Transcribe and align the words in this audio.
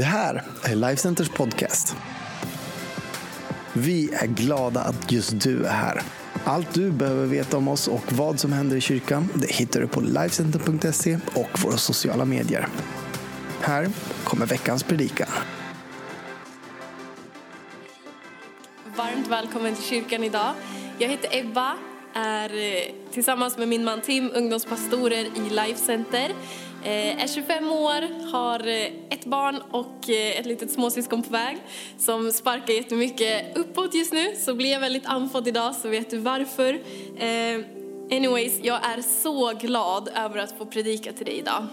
Det 0.00 0.06
här 0.06 0.42
är 0.64 0.74
Lifecenters 0.74 1.28
podcast. 1.28 1.96
Vi 3.72 4.14
är 4.14 4.26
glada 4.26 4.80
att 4.80 5.12
just 5.12 5.40
du 5.40 5.64
är 5.64 5.72
här. 5.72 6.02
Allt 6.44 6.74
du 6.74 6.90
behöver 6.90 7.26
veta 7.26 7.56
om 7.56 7.68
oss 7.68 7.88
och 7.88 8.12
vad 8.12 8.40
som 8.40 8.52
händer 8.52 8.76
i 8.76 8.80
kyrkan 8.80 9.28
det 9.34 9.52
hittar 9.52 9.80
du 9.80 9.86
på 9.86 10.00
Lifecenter.se 10.00 11.18
och 11.34 11.62
våra 11.62 11.76
sociala 11.76 12.24
medier. 12.24 12.68
Här 13.60 13.88
kommer 14.24 14.46
veckans 14.46 14.82
predikan. 14.82 15.28
Varmt 18.96 19.28
välkommen 19.28 19.74
till 19.74 19.84
kyrkan 19.84 20.24
idag. 20.24 20.54
Jag 20.98 21.08
heter 21.08 21.38
Ebba, 21.38 21.76
är 22.14 22.54
eh, 22.54 22.94
tillsammans 23.12 23.58
med 23.58 23.68
min 23.68 23.84
man 23.84 24.00
Tim 24.00 24.30
ungdomspastorer 24.34 25.24
i 25.24 25.50
Lifecenter. 25.50 26.32
Eh, 26.84 27.22
är 27.22 27.26
25 27.26 27.72
år, 27.72 28.30
har 28.32 28.66
eh, 28.68 28.86
ett 29.10 29.24
barn 29.24 29.62
och 29.70 30.10
eh, 30.10 30.40
ett 30.40 30.46
litet 30.46 30.70
småsyskon 30.70 31.22
på 31.22 31.30
väg 31.30 31.58
som 31.98 32.32
sparkar 32.32 32.74
jättemycket 32.74 33.56
uppåt 33.56 33.94
just 33.94 34.12
nu. 34.12 34.36
Så 34.36 34.54
blir 34.54 34.70
jag 34.70 34.80
väldigt 34.80 35.06
andfådd 35.06 35.48
idag 35.48 35.74
så 35.74 35.88
vet 35.88 36.10
du 36.10 36.18
varför. 36.18 36.80
Anyways, 38.12 38.52
jag 38.62 38.86
är 38.86 39.02
så 39.02 39.52
glad 39.52 40.08
över 40.14 40.38
att 40.38 40.58
få 40.58 40.66
predika 40.66 41.12
till 41.12 41.26
dig 41.26 41.38
idag. 41.38 41.66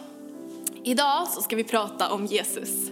Idag 0.84 1.28
så 1.28 1.42
ska 1.42 1.56
vi 1.56 1.64
prata 1.64 2.12
om 2.12 2.26
Jesus. 2.26 2.92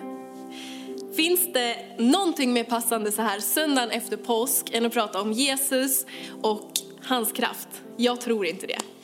Finns 1.15 1.53
det 1.53 1.77
någonting 1.97 2.53
mer 2.53 2.63
passande 2.63 3.11
så 3.11 3.21
här 3.21 3.39
söndagen 3.39 3.91
efter 3.91 4.17
påsk 4.17 4.73
än 4.73 4.85
att 4.85 4.93
prata 4.93 5.21
om 5.21 5.31
Jesus 5.31 6.05
och 6.41 6.71
hans 7.03 7.31
kraft? 7.31 7.67
Jag 7.97 8.21
tror 8.21 8.45
inte 8.45 8.67
det. 8.67 8.94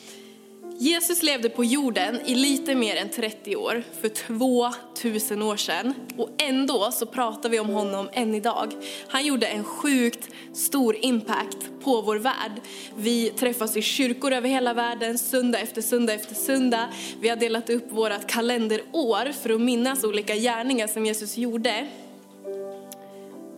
Jesus 0.81 1.23
levde 1.23 1.49
på 1.49 1.63
jorden 1.63 2.20
i 2.26 2.35
lite 2.35 2.76
mer 2.76 2.95
än 2.95 3.09
30 3.09 3.55
år, 3.55 3.84
för 4.02 4.09
2000 4.09 5.41
år 5.41 5.58
sedan. 5.58 5.94
Och 6.17 6.30
ändå 6.38 6.91
så 6.91 7.05
pratar 7.05 7.49
vi 7.49 7.59
om 7.59 7.70
honom 7.70 8.09
än 8.13 8.35
idag. 8.35 8.73
Han 9.08 9.25
gjorde 9.25 9.48
en 9.48 9.63
sjukt 9.63 10.30
stor 10.53 10.95
impact 11.02 11.58
på 11.83 12.02
vår 12.02 12.16
värld. 12.16 12.52
Vi 12.95 13.30
träffas 13.30 13.78
i 13.78 13.81
kyrkor 13.81 14.31
över 14.31 14.50
hela 14.50 14.73
världen, 14.73 15.17
söndag 15.17 15.59
efter 15.59 15.81
söndag 15.81 16.14
efter 16.14 16.36
söndag. 16.36 16.88
Vi 17.19 17.30
har 17.30 17.36
delat 17.36 17.69
upp 17.69 17.91
vårt 17.91 18.28
kalenderår 18.28 19.31
för 19.31 19.50
att 19.50 19.61
minnas 19.61 20.03
olika 20.03 20.36
gärningar 20.36 20.88
som 20.88 21.06
Jesus 21.06 21.38
gjorde. 21.38 21.88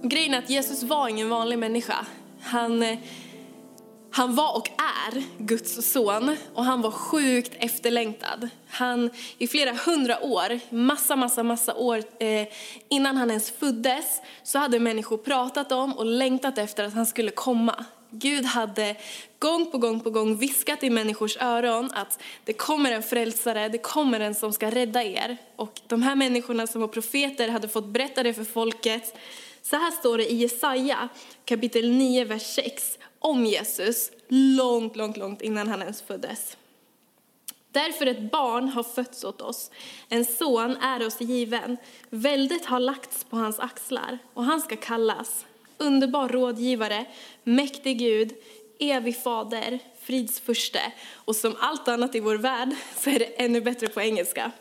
Och 0.01 0.09
grejen 0.09 0.33
är 0.33 0.37
att 0.37 0.49
Jesus 0.49 0.83
var 0.83 1.07
ingen 1.07 1.29
vanlig 1.29 1.59
människa. 1.59 2.05
Han, 2.41 2.83
eh, 2.83 2.97
han 4.15 4.35
var 4.35 4.57
och 4.57 4.69
är 4.69 5.23
Guds 5.37 5.91
son 5.91 6.37
och 6.53 6.65
han 6.65 6.81
var 6.81 6.91
sjukt 6.91 7.51
efterlängtad. 7.59 8.49
Han, 8.67 9.09
I 9.37 9.47
flera 9.47 9.73
hundra 9.85 10.23
år, 10.23 10.59
massa, 10.69 11.15
massa, 11.15 11.43
massa 11.43 11.75
år 11.75 12.03
eh, 12.19 12.47
innan 12.89 13.17
han 13.17 13.29
ens 13.29 13.51
föddes 13.51 14.21
så 14.43 14.59
hade 14.59 14.79
människor 14.79 15.17
pratat 15.17 15.71
om 15.71 15.93
och 15.93 16.05
längtat 16.05 16.57
efter 16.57 16.83
att 16.83 16.93
han 16.93 17.05
skulle 17.05 17.31
komma. 17.31 17.85
Gud 18.09 18.45
hade 18.45 18.95
gång 19.39 19.71
på 19.71 19.77
gång 19.77 19.99
på 19.99 20.09
gång 20.09 20.37
viskat 20.37 20.83
i 20.83 20.89
människors 20.89 21.37
öron 21.37 21.89
att 21.93 22.19
det 22.45 22.53
kommer 22.53 22.91
en 22.91 23.03
frälsare, 23.03 23.69
det 23.69 23.77
kommer 23.77 24.19
en 24.19 24.35
som 24.35 24.53
ska 24.53 24.71
rädda 24.71 25.03
er. 25.03 25.37
Och 25.55 25.81
de 25.87 26.03
här 26.03 26.15
människorna 26.15 26.67
som 26.67 26.81
var 26.81 26.87
profeter 26.87 27.47
hade 27.47 27.67
fått 27.67 27.85
berätta 27.87 28.23
det 28.23 28.33
för 28.33 28.43
folket. 28.43 29.17
Så 29.61 29.75
här 29.75 29.91
står 29.91 30.17
det 30.17 30.31
i 30.31 30.35
Jesaja 30.35 31.09
kapitel 31.45 31.91
9, 31.91 32.25
vers 32.25 32.55
6 32.55 32.97
om 33.23 33.45
Jesus 33.45 34.11
långt, 34.27 34.95
långt, 34.95 35.17
långt 35.17 35.41
innan 35.41 35.67
han 35.67 35.81
ens 35.81 36.01
föddes. 36.01 36.57
Därför 37.71 38.05
ett 38.05 38.31
barn 38.31 38.69
har 38.69 38.83
fötts 38.83 39.23
åt 39.23 39.41
oss, 39.41 39.71
en 40.09 40.25
son 40.25 40.77
är 40.77 41.07
oss 41.07 41.21
given. 41.21 41.77
Väldet 42.09 42.65
har 42.65 42.79
lagts 42.79 43.23
på 43.23 43.37
hans 43.37 43.59
axlar 43.59 44.17
och 44.33 44.43
han 44.43 44.61
ska 44.61 44.75
kallas 44.75 45.45
underbar 45.77 46.29
rådgivare, 46.29 47.05
mäktig 47.43 47.99
Gud, 47.99 48.33
evig 48.79 49.23
fader, 49.23 49.79
fridsfurste. 50.01 50.93
Och 51.13 51.35
som 51.35 51.55
allt 51.59 51.87
annat 51.87 52.15
i 52.15 52.19
vår 52.19 52.35
värld 52.35 52.69
så 52.97 53.09
är 53.09 53.19
det 53.19 53.25
ännu 53.25 53.61
bättre 53.61 53.87
på 53.87 54.01
engelska. 54.01 54.51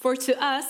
For 0.00 0.16
to 0.16 0.32
us 0.32 0.66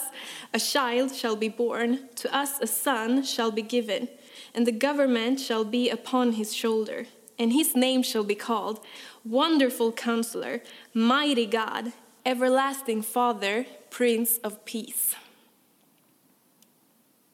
a 0.53 0.59
child 0.59 1.17
shall 1.17 1.37
be 1.37 1.50
born, 1.50 2.09
to 2.15 2.29
us 2.29 2.61
a 2.61 2.67
son 2.67 3.27
shall 3.27 3.53
be 3.53 3.61
given, 3.61 4.06
and 4.55 4.67
the 4.67 4.89
government 4.89 5.41
shall 5.41 5.65
be 5.65 5.93
upon 5.93 6.33
his 6.33 6.55
shoulder. 6.55 7.06
And 7.41 7.53
his 7.53 7.75
name 7.75 8.03
shall 8.03 8.25
be 8.25 8.34
called 8.34 8.81
Wonderful 9.23 9.93
Counselor, 9.93 10.61
Mighty 10.93 11.47
God, 11.47 11.93
Everlasting 12.23 13.03
Father, 13.03 13.65
Prince 13.91 14.39
of 14.45 14.65
Peace. 14.67 15.17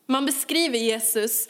Man 0.07 0.27
beskriver 0.27 0.79
Jesus 0.79 1.49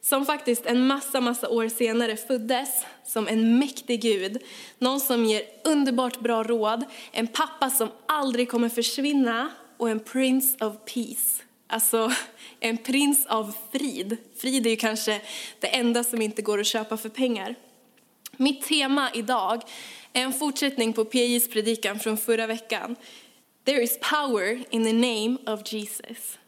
som 0.00 0.26
faktiskt 0.26 0.66
en 0.66 0.86
massa, 0.86 1.20
massa 1.20 1.48
år 1.48 1.68
senare 1.68 2.16
föddes 2.16 2.68
som 3.04 3.28
en 3.28 3.58
mäktig 3.58 4.02
Gud. 4.02 4.38
Någon 4.78 5.00
som 5.00 5.24
ger 5.24 5.42
underbart 5.64 6.20
bra 6.20 6.42
råd, 6.42 6.84
en 7.12 7.26
pappa 7.26 7.70
som 7.70 7.88
aldrig 8.06 8.50
kommer 8.50 8.68
försvinna 8.68 9.50
och 9.76 9.90
en 9.90 10.00
Prince 10.00 10.64
of 10.64 10.74
Peace. 10.94 11.42
Alltså 11.66 12.12
en 12.60 12.76
prins 12.76 13.26
av 13.26 13.52
frid. 13.72 14.16
Frid 14.36 14.66
är 14.66 14.70
ju 14.70 14.76
kanske 14.76 15.20
det 15.60 15.66
enda 15.66 16.04
som 16.04 16.22
inte 16.22 16.42
går 16.42 16.60
att 16.60 16.66
köpa 16.66 16.96
för 16.96 17.08
pengar. 17.08 17.54
Mitt 18.36 18.62
tema 18.62 19.10
idag 19.14 19.62
är 20.12 20.22
en 20.22 20.32
fortsättning 20.32 20.92
på 20.92 21.04
PJs 21.04 21.48
predikan 21.48 21.98
från 21.98 22.16
förra 22.16 22.46
veckan. 22.46 22.96
There 23.64 23.82
is 23.82 23.98
power 24.00 24.64
in 24.70 24.84
the 24.84 24.92
name 24.92 25.36
of 25.46 25.72
Jesus. 25.72 26.38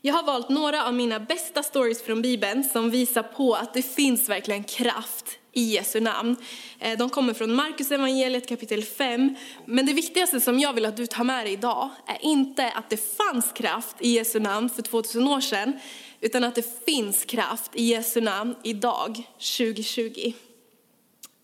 Jag 0.00 0.14
har 0.14 0.22
valt 0.22 0.48
några 0.48 0.86
av 0.86 0.94
mina 0.94 1.20
bästa 1.20 1.62
stories 1.62 2.02
från 2.02 2.22
Bibeln 2.22 2.64
som 2.64 2.90
visar 2.90 3.22
på 3.22 3.54
att 3.54 3.74
det 3.74 3.82
finns 3.82 4.28
verkligen 4.28 4.64
kraft 4.64 5.38
i 5.52 5.62
Jesu 5.62 6.00
namn. 6.00 6.36
Eh, 6.78 6.98
de 6.98 7.10
kommer 7.10 7.34
från 7.34 7.54
Markus 7.54 7.90
evangeliet 7.90 8.48
kapitel 8.48 8.82
5. 8.82 9.34
Men 9.64 9.86
det 9.86 9.92
viktigaste 9.92 10.40
som 10.40 10.58
jag 10.58 10.72
vill 10.72 10.86
att 10.86 10.96
du 10.96 11.06
tar 11.06 11.24
med 11.24 11.46
dig 11.46 11.52
idag 11.52 11.90
är 12.06 12.24
inte 12.24 12.70
att 12.70 12.90
det 12.90 13.16
fanns 13.16 13.52
kraft 13.52 13.96
i 14.00 14.10
Jesu 14.10 14.40
namn 14.40 14.70
för 14.70 14.82
2000 14.82 15.28
år 15.28 15.40
sedan, 15.40 15.72
utan 16.20 16.44
att 16.44 16.54
det 16.54 16.84
finns 16.84 17.24
kraft 17.24 17.70
i 17.74 17.84
Jesu 17.84 18.20
namn 18.20 18.54
idag, 18.62 19.22
2020. 19.38 20.32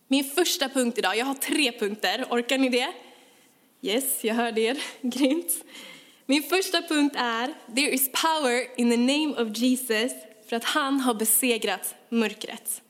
Min 0.09 0.25
första 0.25 0.69
punkt 0.69 0.99
idag, 0.99 1.17
jag 1.17 1.25
har 1.25 1.35
tre 1.35 1.73
punkter, 1.73 2.27
orkar 2.31 2.59
ni 2.59 2.69
det? 2.69 2.93
Yes, 3.83 4.25
jag 4.25 4.34
hörde 4.34 4.61
er, 4.61 4.79
grymt. 5.01 5.65
Min 6.27 6.43
första 6.43 6.83
punkt 6.83 7.15
är, 7.19 7.55
there 7.75 7.91
is 7.91 8.11
power 8.13 8.81
in 8.81 8.91
the 8.91 8.97
name 8.97 9.43
of 9.43 9.59
Jesus, 9.59 10.13
för 10.49 10.57
att 10.57 10.65
han 10.65 11.01
har 11.01 11.15
besegrat 11.15 11.95
mörkret. 12.09 12.83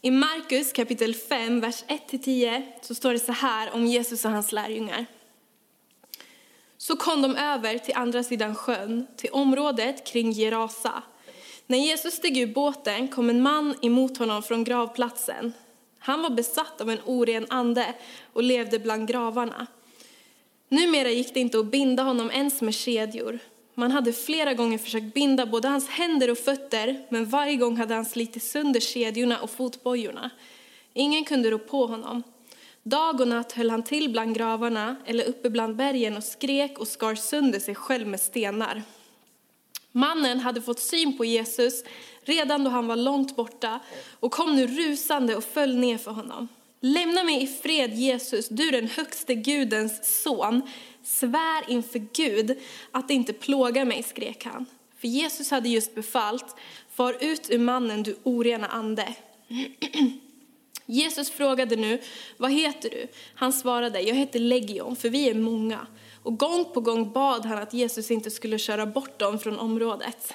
I 0.00 0.10
Markus 0.10 0.72
kapitel 0.72 1.14
5, 1.14 1.60
vers 1.60 1.84
1-10 2.10 2.62
så 2.82 2.94
står 2.94 3.12
det 3.12 3.18
så 3.18 3.32
här 3.32 3.74
om 3.74 3.86
Jesus 3.86 4.24
och 4.24 4.30
hans 4.30 4.52
lärjungar. 4.52 5.06
Så 6.78 6.96
kom 6.96 7.22
de 7.22 7.36
över 7.36 7.78
till 7.78 7.94
andra 7.94 8.22
sidan 8.22 8.54
sjön, 8.54 9.06
till 9.16 9.30
området 9.30 10.06
kring 10.06 10.32
Gerasa. 10.32 11.02
När 11.72 11.78
Jesus 11.78 12.14
steg 12.14 12.38
ur 12.38 12.46
båten 12.46 13.08
kom 13.08 13.30
en 13.30 13.42
man 13.42 13.74
emot 13.82 14.18
honom 14.18 14.42
från 14.42 14.64
gravplatsen. 14.64 15.52
Han 15.98 16.22
var 16.22 16.30
besatt 16.30 16.80
av 16.80 16.90
en 16.90 16.98
oren 17.06 17.46
ande 17.48 17.94
och 18.32 18.42
levde 18.42 18.78
bland 18.78 19.08
gravarna. 19.08 19.66
Numera 20.68 21.10
gick 21.10 21.34
det 21.34 21.40
inte 21.40 21.58
att 21.58 21.66
binda 21.66 22.02
honom 22.02 22.30
ens 22.30 22.62
med 22.62 22.74
kedjor. 22.74 23.38
Man 23.74 23.90
hade 23.90 24.12
flera 24.12 24.54
gånger 24.54 24.78
försökt 24.78 25.14
binda 25.14 25.46
både 25.46 25.68
hans 25.68 25.88
händer 25.88 26.30
och 26.30 26.38
fötter, 26.38 27.06
men 27.08 27.26
varje 27.26 27.56
gång 27.56 27.76
hade 27.76 27.94
han 27.94 28.04
slitit 28.04 28.42
sönder 28.42 28.80
kedjorna 28.80 29.40
och 29.40 29.50
fotbojorna. 29.50 30.30
Ingen 30.92 31.24
kunde 31.24 31.50
rå 31.50 31.58
på 31.58 31.86
honom. 31.86 32.22
Dag 32.82 33.20
och 33.20 33.28
natt 33.28 33.52
höll 33.52 33.70
han 33.70 33.82
till 33.82 34.10
bland 34.10 34.34
gravarna 34.34 34.96
eller 35.06 35.24
uppe 35.24 35.50
bland 35.50 35.76
bergen 35.76 36.16
och 36.16 36.24
skrek 36.24 36.78
och 36.78 36.88
skar 36.88 37.14
sönder 37.14 37.58
sig 37.58 37.74
själv 37.74 38.06
med 38.06 38.20
stenar. 38.20 38.82
Mannen 39.92 40.40
hade 40.40 40.62
fått 40.62 40.80
syn 40.80 41.16
på 41.16 41.24
Jesus 41.24 41.84
redan 42.24 42.64
då 42.64 42.70
han 42.70 42.86
var 42.86 42.96
långt 42.96 43.36
borta 43.36 43.80
och 44.20 44.32
kom 44.32 44.56
nu 44.56 44.66
rusande 44.66 45.36
och 45.36 45.44
föll 45.44 45.76
ner 45.76 45.98
för 45.98 46.10
honom. 46.10 46.48
Lämna 46.80 47.24
mig 47.24 47.42
i 47.42 47.46
fred 47.46 47.94
Jesus, 47.94 48.48
du 48.48 48.70
den 48.70 48.88
högste 48.88 49.34
Gudens 49.34 50.22
son. 50.22 50.62
Svär 51.02 51.70
inför 51.70 51.98
Gud 51.98 52.58
att 52.90 53.10
inte 53.10 53.32
plåga 53.32 53.84
mig, 53.84 54.02
skrek 54.02 54.44
han. 54.44 54.66
För 54.98 55.08
Jesus 55.08 55.50
hade 55.50 55.68
just 55.68 55.94
befallt, 55.94 56.56
far 56.94 57.16
ut 57.20 57.50
ur 57.50 57.58
mannen 57.58 58.02
du 58.02 58.16
orena 58.22 58.66
ande. 58.66 59.14
Jesus 60.86 61.30
frågade 61.30 61.76
nu, 61.76 62.00
vad 62.36 62.52
heter 62.52 62.90
du? 62.90 63.06
Han 63.34 63.52
svarade, 63.52 64.00
jag 64.00 64.14
heter 64.14 64.38
Legion, 64.38 64.96
för 64.96 65.08
vi 65.08 65.28
är 65.28 65.34
många. 65.34 65.86
Och 66.22 66.38
gång 66.38 66.64
på 66.74 66.80
gång 66.80 67.12
bad 67.12 67.46
han 67.46 67.58
att 67.58 67.74
Jesus 67.74 68.10
inte 68.10 68.30
skulle 68.30 68.58
köra 68.58 68.86
bort 68.86 69.18
dem 69.18 69.38
från 69.38 69.58
området. 69.58 70.34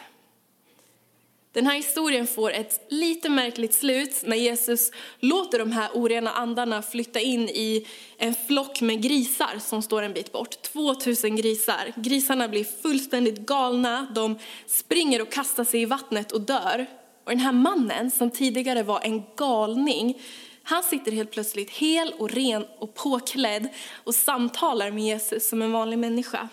Den 1.52 1.68
här 1.68 1.76
historien 1.76 2.28
får 2.28 2.52
ett 2.52 2.86
lite 2.90 3.30
märkligt 3.30 3.74
slut 3.74 4.24
när 4.26 4.38
Jesus 4.38 4.92
låter 5.20 5.60
de 5.60 5.72
här 5.72 5.90
orena 5.94 6.32
andarna 6.32 6.82
flytta 6.82 7.20
in 7.20 7.50
i 7.50 7.88
en 8.18 8.36
flock 8.48 8.82
med 8.82 9.02
grisar 9.02 9.60
som 9.60 9.82
står 9.82 10.02
en 10.02 10.14
bit 10.14 10.32
bort. 10.32 10.62
2000 10.62 11.36
grisar. 11.36 11.94
Grisarna 11.96 12.48
blir 12.48 12.64
fullständigt 12.64 13.40
galna, 13.40 14.08
de 14.16 14.40
springer 14.68 15.22
och 15.22 15.32
kastar 15.32 15.64
sig 15.64 15.82
i 15.82 15.86
vattnet 15.86 16.32
och 16.32 16.42
dör. 16.42 16.86
Och 17.24 17.32
den 17.32 17.40
här 17.40 17.52
mannen 17.52 18.12
som 18.12 18.32
tidigare 18.32 18.84
var 18.84 19.02
en 19.04 19.24
galning, 19.38 20.22
han 20.70 20.84
sitter 20.84 21.12
helt 21.12 21.32
plötsligt 21.32 21.70
hel 21.70 22.14
och 22.18 22.32
ren 22.32 22.66
och 22.80 22.94
påklädd 22.94 23.68
och 24.04 24.16
samtalar 24.16 24.92
med 24.92 25.04
Jesus 25.04 25.50
som 25.50 25.62
en 25.62 25.72
vanlig 25.72 26.00
människa. 26.00 26.50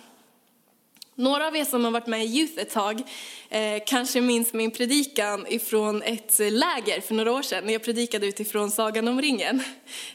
Några 1.14 1.46
av 1.46 1.56
er 1.56 1.64
som 1.64 1.84
har 1.84 1.90
varit 1.90 2.06
med 2.06 2.24
i 2.24 2.38
Youth 2.38 2.62
ett 2.62 2.70
tag 2.70 3.02
eh, 3.48 3.82
kanske 3.86 4.20
minns 4.20 4.52
min 4.52 4.70
predikan 4.70 5.46
ifrån 5.48 6.02
ett 6.02 6.38
läger 6.38 7.00
för 7.00 7.14
några 7.14 7.32
år 7.32 7.42
sedan 7.42 7.64
när 7.64 7.72
jag 7.72 7.84
predikade 7.84 8.26
utifrån 8.26 8.70
Sagan 8.70 9.08
om 9.08 9.22
ringen. 9.22 9.62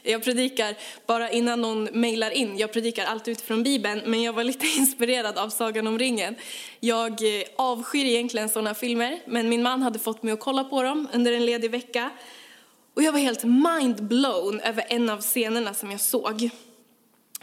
Jag 0.02 0.24
predikar 0.24 0.74
bara 1.06 1.30
innan 1.30 1.60
någon 1.60 1.84
mejlar 1.84 2.30
in, 2.30 2.58
jag 2.58 2.72
predikar 2.72 3.04
alltid 3.04 3.32
utifrån 3.32 3.62
Bibeln 3.62 4.02
men 4.06 4.22
jag 4.22 4.32
var 4.32 4.44
lite 4.44 4.66
inspirerad 4.78 5.38
av 5.38 5.48
Sagan 5.48 5.86
om 5.86 5.98
ringen. 5.98 6.34
Jag 6.80 7.10
eh, 7.12 7.46
avskyr 7.56 8.04
egentligen 8.04 8.48
sådana 8.48 8.74
filmer 8.74 9.20
men 9.26 9.48
min 9.48 9.62
man 9.62 9.82
hade 9.82 9.98
fått 9.98 10.22
mig 10.22 10.32
att 10.32 10.40
kolla 10.40 10.64
på 10.64 10.82
dem 10.82 11.08
under 11.12 11.32
en 11.32 11.46
ledig 11.46 11.70
vecka 11.70 12.10
och 12.94 13.02
jag 13.02 13.12
var 13.12 13.18
helt 13.18 13.44
mind 13.44 14.02
blown 14.02 14.60
över 14.60 14.84
en 14.88 15.10
av 15.10 15.20
scenerna 15.20 15.74
som 15.74 15.90
jag 15.90 16.00
såg. 16.00 16.50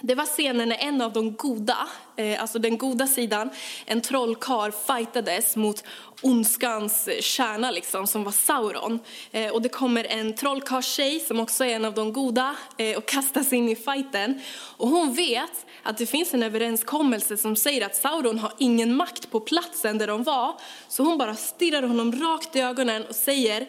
Det 0.02 0.16
var 0.16 0.26
scenen 0.26 0.70
när 0.70 0.78
en 0.78 1.02
av 1.02 1.14
de 1.14 1.36
goda, 1.36 1.88
eh, 2.16 2.42
alltså 2.42 2.60
den 2.60 2.78
goda 2.78 3.08
sidan, 3.08 3.50
en 3.86 4.02
trollkarl 4.02 4.72
fightades 4.72 5.56
mot 5.56 5.84
ondskans 6.22 7.10
kärna 7.20 7.72
liksom, 7.72 8.08
som 8.08 8.24
var 8.24 8.32
Sauron. 8.32 9.00
Eh, 9.32 9.52
och 9.52 9.62
det 9.62 9.70
kommer 9.70 10.04
en 10.04 10.36
trollkarlstjej 10.36 11.20
som 11.20 11.40
också 11.40 11.66
är 11.66 11.76
en 11.76 11.86
av 11.86 11.94
de 11.94 12.14
goda 12.14 12.56
eh, 12.78 12.98
och 12.98 13.06
kastas 13.06 13.54
in 13.54 13.70
i 13.70 13.76
fighten. 13.76 14.42
Och 14.78 14.88
hon 14.88 15.14
vet 15.14 15.66
att 15.84 15.98
det 15.98 16.06
finns 16.06 16.34
en 16.34 16.44
överenskommelse 16.44 17.38
som 17.38 17.56
säger 17.56 17.86
att 17.86 17.96
Sauron 17.96 18.40
har 18.40 18.54
ingen 18.58 18.96
makt 18.96 19.32
på 19.32 19.40
platsen 19.40 19.98
där 19.98 20.08
de 20.08 20.24
var. 20.24 20.60
Så 20.88 21.04
hon 21.04 21.18
bara 21.18 21.36
stirrar 21.36 21.84
honom 21.84 22.12
rakt 22.22 22.56
i 22.56 22.60
ögonen 22.60 23.06
och 23.06 23.16
säger 23.16 23.68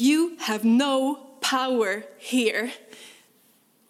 You 0.00 0.30
have 0.38 0.68
no 0.68 1.18
power 1.50 2.02
here. 2.18 2.70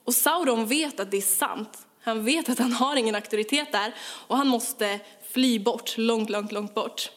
Och 0.05 0.15
Sauron 0.15 0.67
vet 0.67 1.01
att 1.01 1.11
det 1.11 1.17
är 1.17 1.21
sant. 1.21 1.87
Han 2.01 2.25
vet 2.25 2.49
att 2.49 2.59
han 2.59 2.73
har 2.73 2.97
ingen 2.97 3.15
auktoritet 3.15 3.73
där 3.73 3.95
och 4.01 4.37
han 4.37 4.49
måste 4.49 5.01
fly 5.31 5.59
bort, 5.59 5.99
långt, 5.99 6.31
långt, 6.31 6.53
långt 6.53 6.75
bort. 6.75 7.11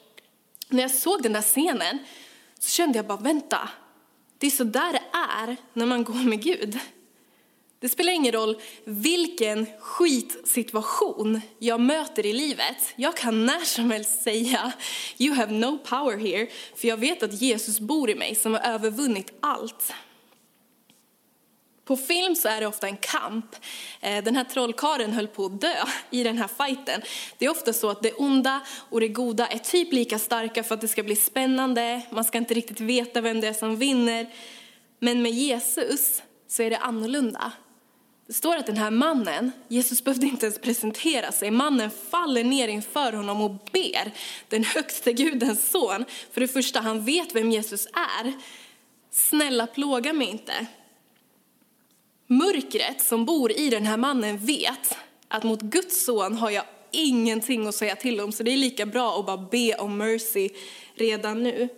När 0.69 0.81
jag 0.81 0.91
såg 0.91 1.23
den 1.23 1.33
där 1.33 1.41
scenen 1.41 1.97
så 2.59 2.69
kände 2.69 2.97
jag 2.97 3.07
bara, 3.07 3.17
vänta, 3.17 3.69
det 4.37 4.47
är 4.47 4.51
så 4.51 4.63
där 4.63 4.93
det 4.93 5.03
är 5.17 5.57
när 5.73 5.85
man 5.85 6.03
går 6.03 6.13
med 6.29 6.43
Gud. 6.43 6.79
Det 7.81 7.89
spelar 7.89 8.13
ingen 8.13 8.31
roll 8.31 8.61
vilken 8.83 9.67
skitsituation 9.79 11.41
jag 11.59 11.79
möter 11.79 12.25
i 12.25 12.33
livet. 12.33 12.93
Jag 12.95 13.17
kan 13.17 13.45
när 13.45 13.59
som 13.59 13.91
helst 13.91 14.23
säga 14.23 14.71
you 15.17 15.35
have 15.35 15.53
no 15.53 15.77
power 15.77 16.17
here, 16.17 16.47
för 16.75 16.87
jag 16.87 16.97
vet 16.97 17.23
att 17.23 17.41
Jesus 17.41 17.79
bor 17.79 18.09
i 18.09 18.15
mig 18.15 18.35
som 18.35 18.53
har 18.53 18.61
övervunnit 18.61 19.33
allt. 19.39 19.93
På 21.85 21.97
film 21.97 22.35
så 22.35 22.47
är 22.47 22.61
det 22.61 22.67
ofta 22.67 22.87
en 22.87 22.97
kamp. 22.97 23.55
Eh, 24.01 24.23
den 24.23 24.35
här 24.35 24.43
trollkaren 24.43 25.13
höll 25.13 25.27
på 25.27 25.45
att 25.45 25.61
dö 25.61 25.75
i 26.09 26.23
den 26.23 26.37
här 26.37 26.47
fighten. 26.47 27.01
Det 27.37 27.45
är 27.45 27.49
ofta 27.49 27.73
så 27.73 27.89
att 27.89 28.03
det 28.03 28.13
onda 28.13 28.61
och 28.89 28.99
det 28.99 29.07
goda 29.07 29.47
är 29.47 29.57
typ 29.57 29.93
lika 29.93 30.19
starka 30.19 30.63
för 30.63 30.75
att 30.75 30.81
det 30.81 30.87
ska 30.87 31.03
bli 31.03 31.15
spännande. 31.15 32.01
Man 32.09 32.23
ska 32.23 32.37
inte 32.37 32.53
riktigt 32.53 32.79
veta 32.79 33.21
vem 33.21 33.41
det 33.41 33.47
är 33.47 33.53
som 33.53 33.75
vinner. 33.75 34.33
Men 34.99 35.21
med 35.21 35.31
Jesus 35.31 36.21
så 36.47 36.63
är 36.63 36.69
det 36.69 36.77
annorlunda. 36.77 37.51
Det 38.31 38.35
står 38.35 38.57
att 38.57 38.65
den 38.65 38.77
här 38.77 38.91
mannen, 38.91 39.51
Jesus 39.67 40.03
behövde 40.03 40.25
inte 40.25 40.45
ens 40.45 40.59
presentera 40.59 41.31
sig, 41.31 41.51
mannen 41.51 41.91
faller 42.09 42.43
ner 42.43 42.67
inför 42.67 43.13
honom 43.13 43.41
och 43.41 43.51
ber 43.51 44.11
den 44.49 44.63
högste 44.63 45.13
Gudens 45.13 45.69
son. 45.69 46.05
För 46.31 46.41
det 46.41 46.47
första, 46.47 46.79
han 46.79 47.05
vet 47.05 47.35
vem 47.35 47.51
Jesus 47.51 47.85
är. 47.85 48.33
Snälla 49.11 49.67
plåga 49.67 50.13
mig 50.13 50.29
inte. 50.29 50.65
Mörkret 52.27 53.01
som 53.01 53.25
bor 53.25 53.51
i 53.51 53.69
den 53.69 53.85
här 53.85 53.97
mannen 53.97 54.37
vet 54.37 54.97
att 55.27 55.43
mot 55.43 55.61
Guds 55.61 56.05
son 56.05 56.37
har 56.37 56.49
jag 56.49 56.63
ingenting 56.91 57.67
att 57.67 57.75
säga 57.75 57.95
till 57.95 58.21
om, 58.21 58.31
så 58.31 58.43
det 58.43 58.51
är 58.51 58.57
lika 58.57 58.85
bra 58.85 59.19
att 59.19 59.25
bara 59.25 59.37
be 59.37 59.75
om 59.75 59.97
mercy 59.97 60.49
redan 60.95 61.43
nu. 61.43 61.69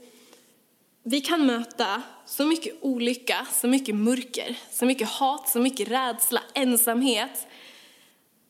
Vi 1.06 1.22
kan 1.22 1.46
möta 1.46 2.02
så 2.26 2.46
mycket 2.46 2.76
olycka, 2.82 3.48
så 3.52 3.68
mycket 3.68 3.96
mörker, 3.96 4.58
så 4.72 4.86
mycket 4.86 5.10
hat, 5.10 5.50
så 5.50 5.60
mycket 5.60 5.92
rädsla, 5.92 6.42
ensamhet. 6.54 7.48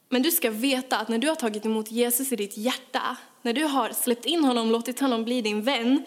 Men 0.09 0.21
du 0.21 0.31
ska 0.31 0.51
veta 0.51 0.97
att 0.97 1.09
när 1.09 1.17
du 1.17 1.27
har 1.27 1.35
tagit 1.35 1.65
emot 1.65 1.91
Jesus 1.91 2.31
i 2.31 2.35
ditt 2.35 2.57
hjärta, 2.57 3.17
när 3.41 3.53
du 3.53 3.63
har 3.63 3.89
släppt 3.89 4.25
in 4.25 4.43
honom, 4.43 4.71
låtit 4.71 4.99
honom 4.99 5.23
bli 5.23 5.41
din 5.41 5.61
vän, 5.61 6.03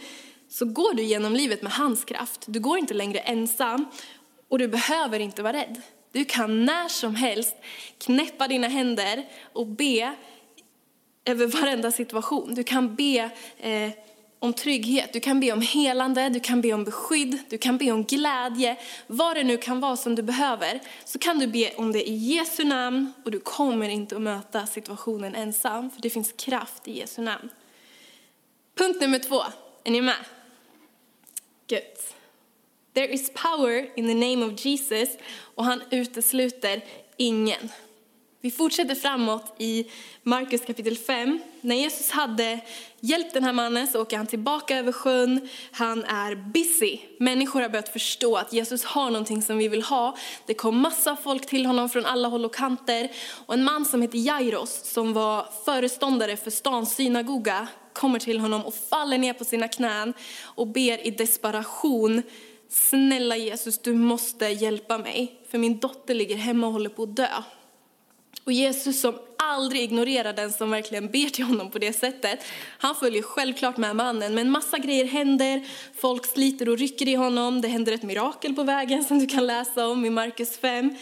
så 0.49 0.65
går 0.65 0.95
du 0.95 1.03
genom 1.03 1.33
livet 1.33 1.63
med 1.63 1.73
hans 1.73 2.05
kraft. 2.05 2.45
Du 2.47 2.61
går 2.61 2.79
inte 2.79 2.95
längre 2.95 3.19
ensam 3.19 3.87
och 4.49 4.59
du 4.59 4.69
behöver 4.69 5.21
inte 5.21 5.43
vara 5.43 5.53
rädd. 5.53 5.83
Du 6.13 6.25
kan 6.25 6.65
när 6.65 6.89
som 6.89 7.15
helst 7.15 7.57
knäppa 7.99 8.49
dina 8.49 8.69
händer 8.69 9.25
och 9.53 9.67
be 9.67 10.15
över 11.25 11.47
varenda 11.47 11.93
situation. 11.93 12.55
Du 12.55 12.65
kan 12.65 12.95
be 12.95 13.31
eh, 13.59 13.91
om 14.39 14.53
trygghet, 14.53 15.13
du 15.13 15.21
kan 15.21 15.41
be 15.41 15.53
om 15.53 15.61
helande, 15.61 16.29
du 16.29 16.41
kan 16.41 16.61
be 16.61 16.73
om 16.73 16.85
beskydd, 16.85 17.39
du 17.49 17.59
kan 17.59 17.79
be 17.79 17.93
om 17.93 18.05
glädje. 18.05 18.77
Vad 19.07 19.37
det 19.37 19.45
nu 19.45 19.57
kan 19.57 19.81
vara 19.81 19.97
som 19.97 20.15
du 20.15 20.23
behöver 20.23 20.81
så 21.05 21.19
kan 21.19 21.39
du 21.39 21.47
be 21.47 21.75
om 21.77 21.93
det 21.93 22.09
i 22.09 22.15
Jesu 22.15 22.65
namn 22.65 23.13
och 23.25 23.31
du 23.31 23.41
kommer 23.41 23.89
inte 23.89 24.17
att 24.17 24.23
möta 24.23 24.67
situationen 24.67 25.35
ensam 25.35 25.91
för 25.91 26.03
det 26.03 26.11
finns 26.11 26.33
kraft 26.33 26.89
i 26.89 26.99
Jesu 26.99 27.23
namn. 27.23 27.49
Punkt 28.75 29.01
nummer 29.01 29.19
två, 29.19 29.43
är 29.85 29.91
ni 29.91 30.01
med? 30.01 30.25
Gött. 31.69 32.15
There 32.95 33.09
is 33.09 33.31
power 33.35 33.99
in 33.99 34.07
the 34.07 34.15
name 34.15 34.47
of 34.47 34.65
Jesus 34.67 35.09
och 35.55 35.65
han 35.65 35.83
utesluter 35.91 36.85
ingen. 37.17 37.69
Vi 38.41 38.51
fortsätter 38.51 38.95
framåt 38.95 39.55
i 39.59 39.87
Markus 40.23 40.61
kapitel 40.61 40.97
5. 40.97 41.39
När 41.61 41.77
Jesus 41.77 42.11
hade 42.11 42.61
hjälpt 43.01 43.35
den 43.35 43.45
här 43.45 43.53
mannen 43.53 43.87
så 43.87 44.03
åker 44.03 44.17
han 44.17 44.27
tillbaka 44.27 44.79
över 44.79 44.93
sjön. 44.93 45.49
Han 45.73 46.05
är 46.05 46.35
busy. 46.35 46.99
Människor 47.19 47.61
har 47.61 47.69
börjat 47.69 47.89
förstå 47.89 48.37
att 48.37 48.53
Jesus 48.53 48.85
har 48.85 49.11
någonting 49.11 49.43
som 49.43 49.59
vi 49.59 49.69
vill 49.69 49.83
ha. 49.83 50.17
Det 50.47 50.55
kom 50.55 50.81
massa 50.81 51.17
folk 51.17 51.47
till 51.47 51.67
honom 51.67 51.89
från 51.89 52.07
alla 52.07 52.29
håll 52.29 52.45
och 52.45 52.55
kanter. 52.55 53.11
Och 53.47 53.55
en 53.55 53.65
man 53.65 53.85
som 53.85 54.03
heter 54.03 54.19
Jairos 54.19 54.81
som 54.85 55.13
var 55.13 55.47
föreståndare 55.65 56.37
för 56.37 56.51
stans 56.51 56.95
synagoga 56.95 57.69
kommer 57.93 58.19
till 58.19 58.41
honom 58.41 58.65
och 58.65 58.75
faller 58.75 59.19
ner 59.19 59.33
på 59.33 59.45
sina 59.45 59.69
knän 59.69 60.15
och 60.43 60.67
ber 60.67 61.07
i 61.07 61.11
desperation 61.11 62.23
snälla 62.69 63.37
Jesus, 63.37 63.79
du 63.79 63.95
måste 63.95 64.47
hjälpa 64.47 64.99
mig, 64.99 65.41
för 65.51 65.59
min 65.59 65.79
dotter 65.79 66.15
ligger 66.15 66.37
hemma 66.37 66.67
och 66.67 66.73
håller 66.73 66.91
på 66.91 67.03
att 67.03 67.17
dö. 67.17 67.29
Och 68.45 68.53
Jesus 68.53 69.01
som 69.01 69.19
aldrig 69.39 69.83
ignorerar 69.83 70.33
den 70.33 70.53
som 70.53 70.71
verkligen 70.71 71.11
ber 71.11 71.31
till 71.31 71.45
honom 71.45 71.71
på 71.71 71.79
det 71.79 71.93
sättet, 71.93 72.45
han 72.79 72.95
följer 72.95 73.23
självklart 73.23 73.77
med 73.77 73.97
mannen, 73.97 74.35
men 74.35 74.51
massa 74.51 74.79
grejer 74.79 75.05
händer, 75.05 75.69
folk 75.95 76.27
sliter 76.27 76.69
och 76.69 76.79
rycker 76.79 77.09
i 77.09 77.15
honom, 77.15 77.61
det 77.61 77.69
händer 77.69 77.93
ett 77.93 78.03
mirakel 78.03 78.55
på 78.55 78.63
vägen 78.63 79.05
som 79.05 79.19
du 79.19 79.27
kan 79.27 79.47
läsa 79.47 79.89
om 79.89 80.05
i 80.05 80.11
Markus 80.11 80.59
5. 80.59 80.95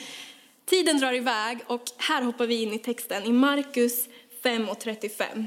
Tiden 0.66 0.98
drar 0.98 1.12
iväg 1.12 1.58
och 1.66 1.82
här 1.98 2.22
hoppar 2.22 2.46
vi 2.46 2.62
in 2.62 2.72
i 2.72 2.78
texten 2.78 3.24
i 3.24 3.32
Markus 3.32 4.08
5 4.42 4.68
och 4.68 4.78
35. 4.80 5.46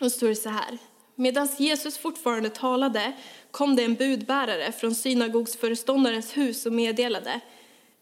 Och 0.00 0.12
står 0.12 0.28
det 0.28 0.36
så 0.36 0.48
här. 0.48 0.78
Medan 1.14 1.48
Jesus 1.58 1.98
fortfarande 1.98 2.50
talade 2.50 3.12
kom 3.50 3.76
det 3.76 3.84
en 3.84 3.94
budbärare 3.94 4.72
från 4.72 4.94
synagogsföreståndarens 4.94 6.36
hus 6.36 6.66
och 6.66 6.72
meddelade 6.72 7.40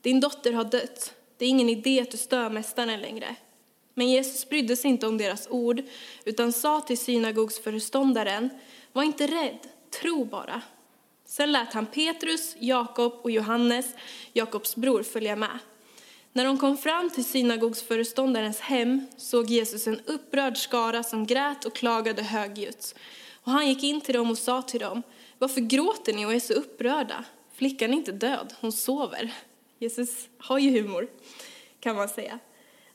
Din 0.02 0.20
dotter 0.20 0.52
har 0.52 0.64
dött. 0.64 1.14
Det 1.38 1.44
är 1.44 1.48
ingen 1.48 1.68
idé 1.68 2.00
att 2.00 2.10
du 2.10 2.16
stör 2.16 2.50
mästaren 2.50 3.00
längre. 3.00 3.36
Men 3.94 4.08
Jesus 4.08 4.48
brydde 4.48 4.76
sig 4.76 4.90
inte 4.90 5.06
om 5.06 5.18
deras 5.18 5.48
ord 5.50 5.82
utan 6.24 6.52
sa 6.52 6.80
till 6.80 6.98
synagogsföreståndaren 6.98 8.50
Var 8.92 9.02
inte 9.02 9.26
rädd, 9.26 9.58
tro 10.00 10.24
bara. 10.24 10.62
Sen 11.26 11.52
lät 11.52 11.72
han 11.72 11.86
Petrus, 11.86 12.56
Jakob 12.58 13.12
och 13.22 13.30
Johannes, 13.30 13.86
Jakobs 14.32 14.76
bror, 14.76 15.02
följa 15.02 15.36
med. 15.36 15.58
När 16.32 16.44
de 16.44 16.58
kom 16.58 16.76
fram 16.76 17.10
till 17.10 17.24
synagogsföreståndarens 17.24 18.60
hem 18.60 19.06
såg 19.16 19.50
Jesus 19.50 19.86
en 19.86 20.00
upprörd 20.06 20.56
skara 20.56 21.02
som 21.02 21.26
grät 21.26 21.64
och 21.64 21.74
klagade 21.74 22.22
högljutt. 22.22 22.94
Och 23.44 23.52
han 23.52 23.68
gick 23.68 23.82
in 23.82 24.00
till 24.00 24.14
dem 24.14 24.30
och 24.30 24.38
sa 24.38 24.62
till 24.62 24.80
dem, 24.80 25.02
varför 25.38 25.60
gråter 25.60 26.12
ni 26.12 26.26
och 26.26 26.34
är 26.34 26.40
så 26.40 26.52
upprörda? 26.52 27.24
Flickan 27.54 27.90
är 27.90 27.96
inte 27.96 28.12
död, 28.12 28.54
hon 28.60 28.72
sover. 28.72 29.32
Jesus 29.82 30.28
har 30.38 30.58
ju 30.58 30.70
humor, 30.70 31.08
kan 31.80 31.96
man 31.96 32.08
säga. 32.08 32.38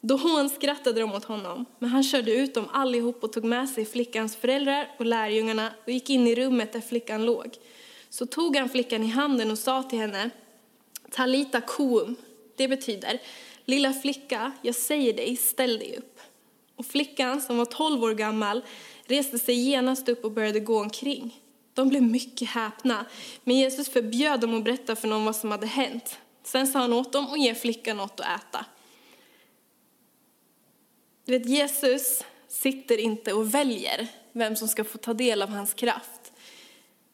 Då 0.01 0.17
hånskrattade 0.17 1.01
de 1.01 1.11
åt 1.11 1.25
honom, 1.25 1.65
men 1.79 1.89
han 1.89 2.03
körde 2.03 2.31
ut 2.31 2.53
dem 2.53 2.67
allihop 2.71 3.23
och 3.23 3.33
tog 3.33 3.43
med 3.43 3.69
sig 3.69 3.85
flickans 3.85 4.35
föräldrar 4.35 4.95
och 4.99 5.05
lärjungarna 5.05 5.73
och 5.85 5.91
gick 5.91 6.09
in 6.09 6.27
i 6.27 6.35
rummet 6.35 6.73
där 6.73 6.81
flickan 6.81 7.25
låg. 7.25 7.55
Så 8.09 8.25
tog 8.25 8.55
han 8.55 8.69
flickan 8.69 9.03
i 9.03 9.07
handen 9.07 9.51
och 9.51 9.57
sa 9.57 9.83
till 9.83 9.99
henne, 9.99 10.29
Talita 11.11 11.61
koum, 11.61 12.15
det 12.55 12.67
betyder, 12.67 13.21
lilla 13.65 13.93
flicka, 13.93 14.51
jag 14.61 14.75
säger 14.75 15.13
dig, 15.13 15.35
ställ 15.35 15.79
dig 15.79 15.97
upp. 15.97 16.19
Och 16.75 16.85
flickan, 16.85 17.41
som 17.41 17.57
var 17.57 17.65
tolv 17.65 18.03
år 18.03 18.13
gammal, 18.13 18.61
reste 19.05 19.39
sig 19.39 19.55
genast 19.55 20.09
upp 20.09 20.25
och 20.25 20.31
började 20.31 20.59
gå 20.59 20.81
omkring. 20.81 21.41
De 21.73 21.89
blev 21.89 22.03
mycket 22.03 22.49
häpna, 22.49 23.05
men 23.43 23.57
Jesus 23.57 23.89
förbjöd 23.89 24.39
dem 24.39 24.57
att 24.57 24.63
berätta 24.63 24.95
för 24.95 25.07
någon 25.07 25.25
vad 25.25 25.35
som 25.35 25.51
hade 25.51 25.67
hänt. 25.67 26.19
Sen 26.47 26.67
sa 26.67 26.79
han 26.79 26.93
åt 26.93 27.11
dem 27.11 27.25
att 27.25 27.39
ge 27.39 27.55
flickan 27.55 27.97
något 27.97 28.19
att 28.19 28.39
äta. 28.39 28.65
Du 31.25 31.37
vet, 31.37 31.49
Jesus 31.49 32.23
sitter 32.47 32.97
inte 32.97 33.33
och 33.33 33.53
väljer 33.53 34.07
vem 34.31 34.55
som 34.55 34.67
ska 34.67 34.83
få 34.83 34.97
ta 34.97 35.13
del 35.13 35.41
av 35.41 35.49
hans 35.49 35.73
kraft. 35.73 36.33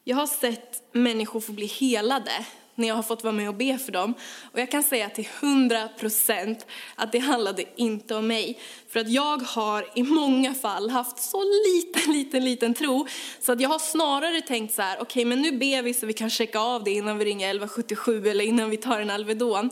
Jag 0.03 0.17
har 0.17 0.27
sett 0.27 0.83
människor 0.91 1.39
få 1.39 1.51
bli 1.51 1.65
helade 1.65 2.45
när 2.75 2.87
jag 2.87 2.95
har 2.95 3.03
fått 3.03 3.23
vara 3.23 3.33
med 3.33 3.49
och 3.49 3.55
be 3.55 3.77
för 3.77 3.91
dem. 3.91 4.13
Och 4.51 4.59
jag 4.59 4.71
kan 4.71 4.83
säga 4.83 5.09
till 5.09 5.27
hundra 5.41 5.87
procent 5.87 6.65
att 6.95 7.11
det 7.11 7.19
handlade 7.19 7.63
inte 7.75 8.15
om 8.15 8.27
mig. 8.27 8.59
För 8.89 8.99
att 8.99 9.09
jag 9.09 9.37
har 9.37 9.89
i 9.95 10.03
många 10.03 10.53
fall 10.53 10.89
haft 10.89 11.19
så 11.19 11.43
liten, 11.43 12.13
liten, 12.13 12.45
liten 12.45 12.73
tro. 12.73 13.07
Så 13.39 13.51
att 13.51 13.61
jag 13.61 13.69
har 13.69 13.79
snarare 13.79 14.41
tänkt 14.41 14.73
så 14.73 14.81
här, 14.81 14.95
okej 14.95 15.05
okay, 15.05 15.25
men 15.25 15.41
nu 15.41 15.51
ber 15.51 15.81
vi 15.81 15.93
så 15.93 16.05
vi 16.05 16.13
kan 16.13 16.29
checka 16.29 16.59
av 16.59 16.83
det 16.83 16.91
innan 16.91 17.17
vi 17.17 17.25
ringer 17.25 17.49
1177 17.49 18.27
eller 18.27 18.45
innan 18.45 18.69
vi 18.69 18.77
tar 18.77 18.99
en 18.99 19.09
Alvedon. 19.09 19.69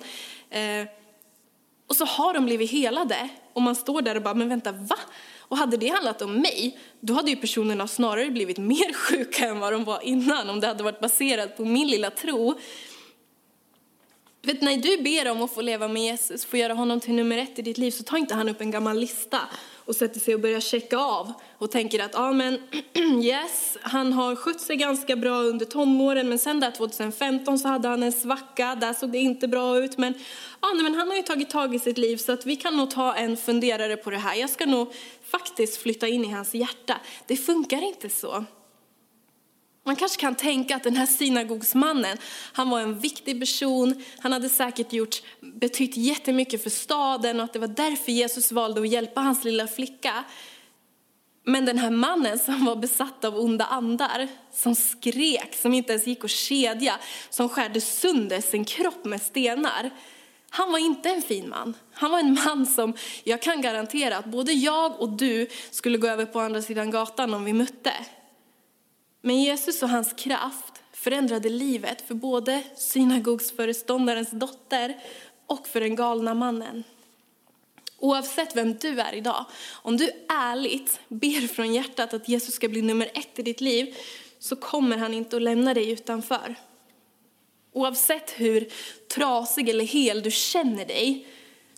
Eh, 0.49 0.87
och 1.87 1.95
så 1.95 2.05
har 2.05 2.33
de 2.33 2.45
blivit 2.45 2.71
helade. 2.71 3.29
Och 3.53 3.61
man 3.61 3.75
står 3.75 4.01
där 4.01 4.15
och 4.15 4.21
bara, 4.21 4.33
men 4.33 4.49
vänta, 4.49 4.71
va? 4.71 4.97
Och 5.51 5.57
hade 5.57 5.77
det 5.77 5.87
handlat 5.87 6.21
om 6.21 6.33
mig, 6.33 6.77
då 6.99 7.13
hade 7.13 7.29
ju 7.29 7.35
personerna 7.35 7.87
snarare 7.87 8.29
blivit 8.29 8.57
mer 8.57 8.93
sjuka 9.09 9.45
än 9.45 9.59
vad 9.59 9.73
de 9.73 9.83
var 9.83 10.01
innan, 10.03 10.49
om 10.49 10.59
det 10.59 10.67
hade 10.67 10.83
varit 10.83 10.99
baserat 10.99 11.57
på 11.57 11.65
min 11.65 11.87
lilla 11.87 12.09
tro. 12.09 12.55
Vet, 14.43 14.61
när 14.61 14.77
du 14.77 15.03
ber 15.03 15.31
om 15.31 15.41
att 15.41 15.53
få 15.53 15.61
leva 15.61 15.87
med 15.87 16.03
Jesus, 16.03 16.45
få 16.45 16.57
göra 16.57 16.73
honom 16.73 16.99
till 16.99 17.13
nummer 17.13 17.37
ett 17.37 17.59
i 17.59 17.61
ditt 17.61 17.77
liv, 17.77 17.91
så 17.91 18.03
tar 18.03 18.17
inte 18.17 18.35
han 18.35 18.49
upp 18.49 18.61
en 18.61 18.71
gammal 18.71 18.99
lista 18.99 19.39
och 19.85 19.95
sätter 19.95 20.19
sig 20.19 20.33
och 20.35 20.41
börjar 20.41 20.59
checka 20.59 20.97
av 20.97 21.33
och 21.57 21.71
tänker 21.71 22.03
att 22.03 22.11
ja 22.13 22.31
men 22.31 22.59
yes, 23.23 23.77
han 23.81 24.13
har 24.13 24.35
skött 24.35 24.61
sig 24.61 24.75
ganska 24.75 25.15
bra 25.15 25.41
under 25.41 25.65
tonåren 25.65 26.29
men 26.29 26.39
sen 26.39 26.59
där 26.59 26.71
2015 26.71 27.59
så 27.59 27.67
hade 27.67 27.87
han 27.87 28.03
en 28.03 28.11
svacka, 28.11 28.75
där 28.75 28.93
såg 28.93 29.11
det 29.11 29.17
inte 29.17 29.47
bra 29.47 29.77
ut 29.77 29.97
men, 29.97 30.13
ja, 30.61 30.71
nej, 30.73 30.83
men 30.83 30.95
han 30.95 31.07
har 31.07 31.15
ju 31.15 31.23
tagit 31.23 31.49
tag 31.49 31.75
i 31.75 31.79
sitt 31.79 31.97
liv 31.97 32.17
så 32.17 32.31
att 32.31 32.45
vi 32.45 32.55
kan 32.55 32.77
nog 32.77 32.91
ta 32.91 33.13
en 33.13 33.37
funderare 33.37 33.97
på 33.97 34.09
det 34.09 34.17
här. 34.17 34.35
Jag 34.35 34.49
ska 34.49 34.65
nog 34.65 34.93
faktiskt 35.23 35.81
flytta 35.81 36.07
in 36.07 36.25
i 36.25 36.31
hans 36.31 36.53
hjärta. 36.53 36.97
Det 37.27 37.37
funkar 37.37 37.87
inte 37.87 38.09
så. 38.09 38.45
Man 39.83 39.95
kanske 39.95 40.21
kan 40.21 40.35
tänka 40.35 40.75
att 40.75 40.83
den 40.83 40.95
här 40.95 41.05
synagogsmannen, 41.05 42.17
han 42.53 42.69
var 42.69 42.79
en 42.79 42.99
viktig 42.99 43.39
person, 43.39 44.03
han 44.19 44.31
hade 44.31 44.49
säkert 44.49 44.93
gjort, 44.93 45.21
betytt 45.39 45.97
jättemycket 45.97 46.63
för 46.63 46.69
staden 46.69 47.39
och 47.39 47.43
att 47.43 47.53
det 47.53 47.59
var 47.59 47.67
därför 47.67 48.11
Jesus 48.11 48.51
valde 48.51 48.81
att 48.81 48.89
hjälpa 48.89 49.21
hans 49.21 49.43
lilla 49.43 49.67
flicka. 49.67 50.23
Men 51.43 51.65
den 51.65 51.77
här 51.77 51.89
mannen 51.89 52.39
som 52.39 52.65
var 52.65 52.75
besatt 52.75 53.25
av 53.25 53.39
onda 53.39 53.65
andar, 53.65 54.27
som 54.51 54.75
skrek, 54.75 55.55
som 55.55 55.73
inte 55.73 55.93
ens 55.93 56.07
gick 56.07 56.23
att 56.23 56.31
kedja, 56.31 56.99
som 57.29 57.49
skärde 57.49 57.81
sönder 57.81 58.41
sin 58.41 58.65
kropp 58.65 59.05
med 59.05 59.21
stenar. 59.21 59.91
Han 60.49 60.71
var 60.71 60.79
inte 60.79 61.09
en 61.09 61.21
fin 61.21 61.49
man. 61.49 61.73
Han 61.93 62.11
var 62.11 62.19
en 62.19 62.37
man 62.45 62.65
som 62.65 62.93
jag 63.23 63.41
kan 63.41 63.61
garantera 63.61 64.17
att 64.17 64.25
både 64.25 64.51
jag 64.51 65.01
och 65.01 65.09
du 65.09 65.47
skulle 65.71 65.97
gå 65.97 66.07
över 66.07 66.25
på 66.25 66.39
andra 66.39 66.61
sidan 66.61 66.91
gatan 66.91 67.33
om 67.33 67.43
vi 67.43 67.53
mötte. 67.53 67.93
Men 69.21 69.41
Jesus 69.41 69.83
och 69.83 69.89
hans 69.89 70.13
kraft 70.13 70.83
förändrade 70.93 71.49
livet 71.49 72.01
för 72.07 72.15
både 72.15 72.63
synagogsföreståndarens 72.75 74.31
dotter 74.31 74.99
och 75.45 75.67
för 75.67 75.81
den 75.81 75.95
galna 75.95 76.33
mannen. 76.33 76.83
Oavsett 77.97 78.55
vem 78.55 78.73
du 78.73 79.01
är 79.01 79.13
idag, 79.13 79.45
om 79.71 79.97
du 79.97 80.11
ärligt 80.29 80.99
ber 81.07 81.47
från 81.47 81.73
hjärtat 81.73 82.13
att 82.13 82.29
Jesus 82.29 82.55
ska 82.55 82.69
bli 82.69 82.81
nummer 82.81 83.11
ett 83.13 83.39
i 83.39 83.41
ditt 83.41 83.61
liv, 83.61 83.95
så 84.39 84.55
kommer 84.55 84.97
han 84.97 85.13
inte 85.13 85.35
att 85.35 85.41
lämna 85.41 85.73
dig 85.73 85.91
utanför. 85.91 86.55
Oavsett 87.73 88.31
hur 88.31 88.67
trasig 89.15 89.69
eller 89.69 89.85
hel 89.85 90.21
du 90.21 90.31
känner 90.31 90.85
dig, 90.85 91.27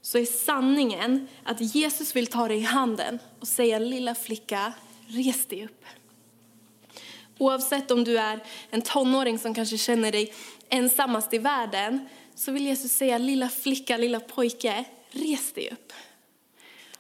så 0.02 0.18
är 0.18 0.26
sanningen 0.26 1.28
att 1.44 1.76
Jesus 1.76 2.16
vill 2.16 2.28
ta 2.28 2.48
dig 2.48 2.58
i 2.58 2.62
handen 2.62 3.20
och 3.40 3.48
säga 3.48 3.80
lilla 3.80 4.16
flicka, 4.16 4.74
res 5.08 5.46
dig 5.46 5.66
upp. 5.66 5.86
Oavsett 7.38 7.92
om 7.92 8.04
du 8.04 8.18
är 8.18 8.40
en 8.70 8.82
tonåring 8.82 9.40
som 9.40 9.54
kanske 9.54 9.78
känner 9.78 10.12
dig 10.12 10.34
ensammast 10.70 11.34
i 11.34 11.38
världen, 11.38 12.08
så 12.36 12.52
vill 12.52 12.66
Jesus 12.66 12.92
säga 12.92 13.18
lilla 13.18 13.50
flicka, 13.50 13.98
lilla 13.98 14.20
pojke, 14.20 14.86
res 15.12 15.54
dig 15.54 15.70
upp. 15.72 15.94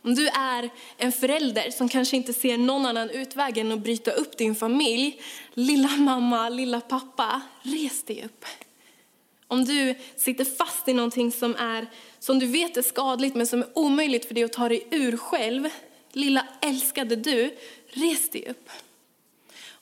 Om 0.01 0.15
du 0.15 0.27
är 0.27 0.69
en 0.97 1.11
förälder 1.11 1.71
som 1.71 1.89
kanske 1.89 2.15
inte 2.15 2.33
ser 2.33 2.57
någon 2.57 2.85
annan 2.85 3.09
utväg 3.09 3.57
än 3.57 3.71
att 3.71 3.79
bryta 3.79 4.11
upp 4.11 4.37
din 4.37 4.55
familj, 4.55 5.21
lilla 5.53 5.89
mamma, 5.97 6.49
lilla 6.49 6.81
pappa, 6.81 7.41
res 7.61 8.03
dig 8.03 8.23
upp. 8.25 8.45
Om 9.47 9.65
du 9.65 9.95
sitter 10.15 10.45
fast 10.45 10.87
i 10.87 10.93
någonting 10.93 11.31
som, 11.31 11.55
är, 11.55 11.87
som 12.19 12.39
du 12.39 12.45
vet 12.45 12.77
är 12.77 12.81
skadligt 12.81 13.35
men 13.35 13.47
som 13.47 13.59
är 13.59 13.67
omöjligt 13.73 14.25
för 14.25 14.33
dig 14.33 14.43
att 14.43 14.53
ta 14.53 14.69
dig 14.69 14.87
ur 14.91 15.17
själv, 15.17 15.69
lilla 16.11 16.47
älskade 16.61 17.15
du, 17.15 17.57
res 17.87 18.29
dig 18.29 18.47
upp. 18.49 18.69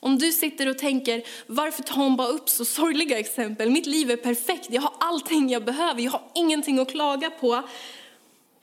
Om 0.04 0.18
du 0.18 0.32
sitter 0.32 0.70
och 0.70 0.78
tänker, 0.78 1.24
varför 1.48 1.84
tar 1.84 1.96
hon 1.96 2.16
bara 2.16 2.28
upp 2.28 2.50
så 2.50 2.66
sorgliga 2.66 3.20
exempel? 3.20 3.70
Mitt 3.70 3.86
liv 3.86 4.12
är 4.12 4.16
perfekt, 4.16 4.68
jag 4.70 4.82
har 4.82 4.94
allting 5.00 5.50
jag 5.50 5.66
behöver, 5.66 6.02
jag 6.02 6.12
har 6.12 6.22
ingenting 6.36 6.80
att 6.80 6.92
klaga 6.92 7.30
på. 7.30 7.64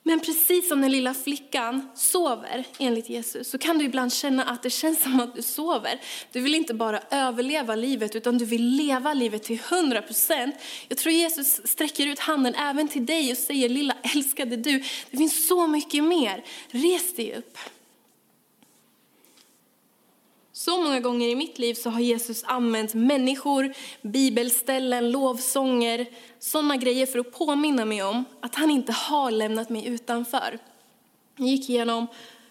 Men 0.03 0.21
precis 0.21 0.69
som 0.69 0.81
den 0.81 0.91
lilla 0.91 1.15
flickan 1.15 1.89
sover 1.95 2.65
enligt 2.79 3.09
Jesus 3.09 3.51
så 3.51 3.59
kan 3.59 3.79
du 3.79 3.85
ibland 3.85 4.13
känna 4.13 4.45
att 4.45 4.63
det 4.63 4.71
känns 4.71 5.03
som 5.03 5.21
att 5.21 5.35
du 5.35 5.43
sover. 5.43 6.01
Du 6.33 6.41
vill 6.41 6.55
inte 6.55 6.75
bara 6.75 7.01
överleva 7.11 7.75
livet 7.75 8.17
utan 8.17 8.39
du 8.39 8.45
vill 8.45 8.65
leva 8.65 9.15
livet 9.15 9.43
till 9.43 9.61
100 9.71 10.03
procent. 10.03 10.55
Jag 10.89 10.99
tror 10.99 11.15
Jesus 11.15 11.61
sträcker 11.65 12.07
ut 12.07 12.19
handen 12.19 12.55
även 12.55 12.89
till 12.89 13.07
dig 13.07 13.33
och 13.33 13.39
säger 13.39 13.69
lilla 13.69 13.97
älskade 14.15 14.57
du, 14.57 14.85
det 15.11 15.17
finns 15.17 15.49
så 15.49 15.67
mycket 15.67 16.05
mer. 16.05 16.45
Res 16.71 17.17
dig 17.17 17.35
upp. 17.37 17.59
Så 20.59 20.83
många 20.83 21.01
gånger 21.01 21.29
i 21.29 21.35
mitt 21.35 21.59
liv 21.59 21.75
så 21.75 21.91
har 21.91 22.01
Jesus 22.01 22.45
använt 22.45 22.95
människor, 22.95 23.75
bibelställen, 24.03 25.11
lovsånger, 25.11 26.07
sådana 26.39 26.77
grejer 26.77 27.07
för 27.07 27.19
att 27.19 27.33
påminna 27.33 27.85
mig 27.85 28.03
om 28.03 28.25
att 28.41 28.55
han 28.55 28.71
inte 28.71 28.93
har 28.93 29.31
lämnat 29.31 29.71
mig 29.71 29.87
utanför. 29.87 30.59
Jag 31.37 31.49
gick 31.49 31.71
igenom 31.71 32.07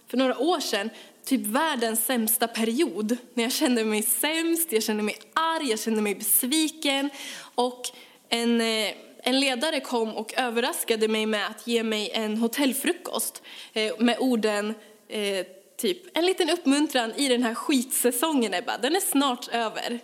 för 0.08 0.18
några 0.18 0.38
år 0.38 0.60
sedan 0.60 0.90
typ 1.26 1.42
världens 1.42 2.06
sämsta 2.06 2.48
period. 2.48 3.18
När 3.34 3.44
jag 3.44 3.52
kände 3.52 3.86
mig 3.86 4.04
sämst, 4.04 4.72
jag 4.72 4.84
kände 4.84 5.04
mig 5.04 5.16
arg, 5.34 5.70
jag 5.70 5.80
kände 5.80 6.02
mig 6.02 6.16
besviken. 6.16 7.10
Och 7.56 7.82
en, 8.30 8.62
eh, 8.62 8.94
en 9.24 9.40
ledare 9.40 9.80
kom 9.80 10.16
och 10.16 10.34
överraskade 10.38 11.08
mig 11.08 11.26
med 11.26 11.48
att 11.48 11.68
ge 11.68 11.84
mig 11.84 12.12
en 12.14 12.38
hotellfrukost 12.38 13.42
eh, 13.74 13.94
med 14.00 14.18
orden 14.20 14.74
eh, 15.08 15.46
typ 15.78 16.18
en 16.18 16.26
liten 16.26 16.50
uppmuntran 16.50 17.14
i 17.16 17.28
den 17.28 17.44
här 17.44 17.54
skitsäsongen 17.54 18.54
Ebba, 18.54 18.78
den 18.78 18.96
är 18.96 19.00
snart 19.00 19.48
över. 19.48 20.00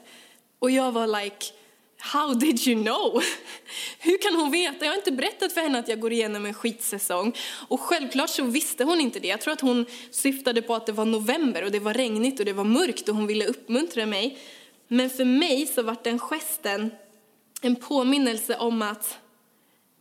Och 0.59 0.71
jag 0.71 0.91
var 0.91 1.23
like, 1.23 1.45
how 1.97 2.33
did 2.33 2.67
you 2.67 2.83
know? 2.83 3.23
Hur 3.99 4.17
kan 4.17 4.35
hon 4.35 4.51
veta? 4.51 4.85
Jag 4.85 4.91
har 4.91 4.97
inte 4.97 5.11
berättat 5.11 5.53
för 5.53 5.61
henne 5.61 5.79
att 5.79 5.87
jag 5.87 5.99
går 5.99 6.11
igenom 6.11 6.45
en 6.45 6.53
skitsäsong. 6.53 7.35
Och 7.67 7.79
självklart 7.79 8.29
så 8.29 8.43
visste 8.43 8.83
hon 8.83 9.01
inte 9.01 9.19
det. 9.19 9.27
Jag 9.27 9.41
tror 9.41 9.53
att 9.53 9.61
hon 9.61 9.85
syftade 10.11 10.61
på 10.61 10.75
att 10.75 10.85
det 10.85 10.91
var 10.91 11.05
november 11.05 11.63
och 11.63 11.71
det 11.71 11.79
var 11.79 11.93
regnigt 11.93 12.39
och 12.39 12.45
det 12.45 12.53
var 12.53 12.63
mörkt 12.63 13.09
och 13.09 13.15
hon 13.15 13.27
ville 13.27 13.45
uppmuntra 13.45 14.05
mig. 14.05 14.37
Men 14.87 15.09
för 15.09 15.25
mig 15.25 15.67
så 15.67 15.83
var 15.83 15.97
den 16.03 16.19
gesten 16.19 16.91
en 17.61 17.75
påminnelse 17.75 18.57
om 18.57 18.81
att 18.81 19.19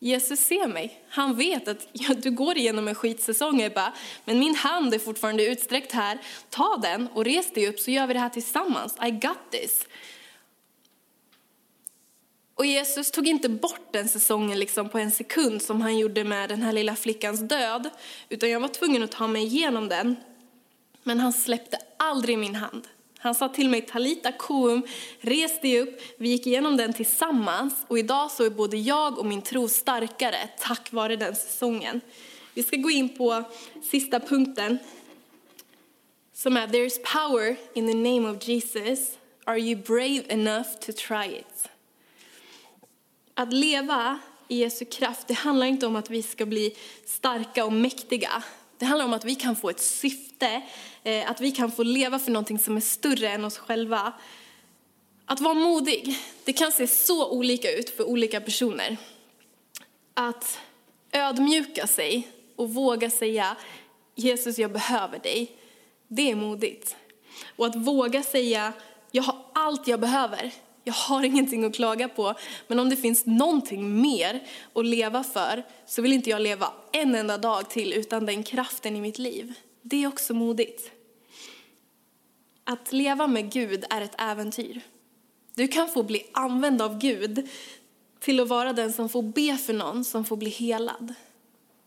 Jesus 0.03 0.41
ser 0.41 0.69
mig. 0.69 1.03
Han 1.09 1.37
vet 1.37 1.69
att 1.69 1.89
ja, 1.93 2.15
du 2.15 2.31
går 2.31 2.59
igenom 2.59 2.89
en 2.89 2.95
skitsäsong, 2.95 3.61
Ebba, 3.61 3.93
men 4.25 4.39
min 4.39 4.55
hand 4.55 4.95
är 4.95 4.99
fortfarande 4.99 5.47
utsträckt 5.47 5.93
här. 5.93 6.19
Ta 6.51 6.77
den 6.83 7.09
och 7.09 7.25
res 7.25 7.53
dig 7.53 7.69
upp 7.69 7.81
så 7.81 7.91
gör 7.91 8.07
vi 8.07 8.13
det 8.13 8.21
här 8.21 8.29
tillsammans. 8.29 8.97
I 9.07 9.11
got 9.11 9.51
this. 9.51 9.87
Och 12.55 12.67
Jesus 12.67 13.11
tog 13.11 13.29
inte 13.29 13.49
bort 13.49 13.93
den 13.93 14.09
säsongen 14.09 14.59
liksom 14.59 14.89
på 14.89 14.99
en 14.99 15.11
sekund 15.11 15.63
som 15.63 15.81
han 15.81 15.99
gjorde 15.99 16.25
med 16.25 16.49
den 16.49 16.63
här 16.63 16.73
lilla 16.73 16.97
flickans 16.97 17.41
död, 17.41 17.91
utan 18.29 18.51
jag 18.51 18.61
var 18.61 18.69
tvungen 18.69 19.03
att 19.03 19.13
ta 19.13 19.27
mig 19.27 19.43
igenom 19.43 19.89
den. 19.89 20.17
Men 21.03 21.21
han 21.21 21.33
släppte 21.33 21.79
aldrig 21.97 22.39
min 22.39 22.55
hand. 22.55 22.89
Han 23.23 23.35
sa 23.35 23.49
till 23.49 23.69
mig, 23.69 23.83
Talita 23.83 24.33
koum, 24.33 24.83
res 25.21 25.61
dig 25.61 25.81
upp. 25.81 26.01
Vi 26.17 26.29
gick 26.29 26.47
igenom 26.47 26.77
den 26.77 26.93
tillsammans 26.93 27.75
och 27.89 27.99
idag 27.99 28.31
så 28.31 28.45
är 28.45 28.51
både 28.51 28.77
jag 28.77 29.19
och 29.19 29.27
min 29.27 29.43
tro 29.43 29.69
starkare 29.69 30.49
tack 30.59 30.93
vare 30.93 31.17
den 31.17 31.37
säsongen. 31.37 32.01
Vi 32.55 32.63
ska 32.63 32.77
gå 32.77 32.91
in 32.91 33.17
på 33.17 33.45
sista 33.83 34.21
punkten 34.21 34.79
som 36.35 36.57
är 36.57 36.69
There 36.69 36.85
is 36.85 37.01
power 37.03 37.57
in 37.75 37.87
the 37.87 37.95
name 37.95 38.31
of 38.31 38.49
Jesus. 38.49 39.19
Are 39.45 39.59
you 39.59 39.83
brave 39.83 40.23
enough 40.29 40.69
to 40.81 40.93
try 40.93 41.39
it? 41.39 41.69
Att 43.35 43.53
leva 43.53 44.19
i 44.49 44.57
Jesu 44.57 44.85
kraft, 44.85 45.29
det 45.29 45.35
handlar 45.35 45.67
inte 45.67 45.87
om 45.87 45.97
att 45.97 46.11
vi 46.11 46.23
ska 46.23 46.47
bli 46.47 46.77
starka 47.05 47.65
och 47.65 47.73
mäktiga. 47.73 48.43
Det 48.83 48.87
handlar 48.87 49.05
om 49.05 49.13
att 49.13 49.25
vi 49.25 49.35
kan 49.35 49.57
få 49.57 49.71
ett 49.71 49.81
syfte, 49.81 50.63
eh, 51.03 51.31
att 51.31 51.41
vi 51.41 51.51
kan 51.51 51.73
få 51.73 51.83
leva 51.83 52.19
för 52.19 52.31
någonting 52.31 52.59
som 52.59 52.77
är 52.77 52.81
större 52.81 53.29
än 53.29 53.45
oss 53.45 53.59
själva. 53.59 54.13
Att 55.27 55.41
vara 55.41 55.55
modig, 55.55 56.19
det 56.45 56.53
kan 56.53 56.73
se 56.73 56.87
så 56.87 57.31
olika 57.31 57.73
ut 57.73 57.91
för 57.91 58.05
olika 58.05 58.41
personer. 58.41 58.97
Att 60.15 60.61
ödmjuka 61.13 61.87
sig 61.87 62.29
och 62.57 62.75
våga 62.75 63.11
säga 63.11 63.57
Jesus, 64.15 64.59
jag 64.59 64.73
behöver 64.73 65.19
dig, 65.19 65.51
det 66.09 66.31
är 66.31 66.35
modigt. 66.35 66.97
Och 67.57 67.67
att 67.67 67.77
våga 67.77 68.23
säga 68.23 68.73
jag 69.11 69.23
har 69.23 69.37
allt 69.53 69.89
jag 69.89 70.01
behöver, 70.01 70.53
jag 70.85 70.93
har 70.93 71.23
ingenting 71.23 71.65
att 71.65 71.75
klaga 71.75 72.09
på, 72.09 72.35
men 72.69 72.79
om 72.79 72.89
det 72.89 72.97
finns 72.97 73.27
någonting 73.27 74.03
mer 74.03 74.43
att 74.73 74.87
leva 74.87 75.25
för 75.25 75.63
så 75.87 76.03
vill 76.03 76.13
inte 76.13 76.31
jag 76.31 76.43
leva 76.43 76.73
en 76.93 77.15
enda 77.15 77.39
dag 77.39 77.71
till 77.71 77.93
utan 77.93 78.27
den 78.27 78.43
kraften 78.43 78.97
i 78.97 79.01
mitt 79.01 79.19
liv. 79.19 79.55
Det 79.83 80.03
är 80.05 80.09
också 80.09 80.35
modigt. 80.35 80.91
Att 82.65 82.93
leva 82.93 83.27
med 83.27 83.53
Gud 83.53 83.85
är 83.91 84.01
ett 84.01 84.21
äventyr. 84.21 84.81
Du 85.55 85.69
kan 85.69 85.89
få 85.89 86.03
bli 86.03 86.27
använd 86.33 86.83
av 86.83 86.99
Gud 86.99 87.49
till 88.21 88.41
att 88.41 88.49
vara 88.49 88.73
den 88.73 88.93
som 88.93 89.09
får 89.09 89.23
be 89.23 89.57
för 89.57 89.73
någon 89.73 90.05
som 90.05 90.25
får 90.25 90.37
bli 90.37 90.51
helad. 90.51 91.15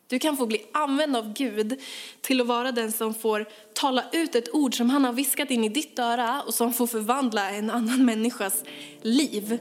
Du 0.08 0.20
kan 0.20 0.38
få 0.38 0.46
bli 0.46 0.66
använd 0.72 1.16
av 1.16 1.34
Gud 1.34 1.82
till 2.22 2.42
att 2.42 2.48
vara 2.48 2.72
den 2.72 2.92
som 2.92 3.14
får 3.14 3.46
tala 3.74 4.04
ut 4.12 4.36
ett 4.36 4.54
ord 4.54 4.78
som 4.78 4.90
han 4.90 5.06
har 5.06 5.14
viskat 5.14 5.52
in 5.52 5.64
i 5.64 5.70
ditt 5.70 6.00
öra 6.00 6.42
och 6.42 6.54
som 6.54 6.74
får 6.74 6.88
förvandla 6.88 7.50
en 7.50 7.70
annan 7.70 8.06
människas 8.06 8.64
liv. 9.02 9.60